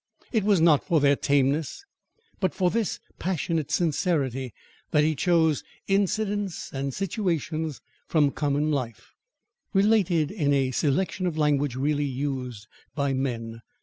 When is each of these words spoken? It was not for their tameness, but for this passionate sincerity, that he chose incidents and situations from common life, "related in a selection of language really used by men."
It 0.31 0.43
was 0.43 0.59
not 0.59 0.83
for 0.83 0.99
their 0.99 1.15
tameness, 1.15 1.83
but 2.39 2.55
for 2.55 2.71
this 2.71 2.99
passionate 3.19 3.69
sincerity, 3.69 4.51
that 4.89 5.03
he 5.03 5.13
chose 5.13 5.63
incidents 5.87 6.73
and 6.73 6.91
situations 6.91 7.81
from 8.07 8.31
common 8.31 8.71
life, 8.71 9.11
"related 9.73 10.31
in 10.31 10.55
a 10.55 10.71
selection 10.71 11.27
of 11.27 11.37
language 11.37 11.75
really 11.75 12.03
used 12.03 12.65
by 12.95 13.13
men." 13.13 13.61